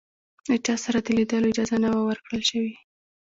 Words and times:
له 0.49 0.55
چا 0.65 0.75
سره 0.83 0.97
د 1.01 1.07
لیدلو 1.17 1.49
اجازه 1.51 1.75
نه 1.83 1.89
وه 1.93 2.01
ورکړل 2.05 2.41
شوې. 2.49 2.73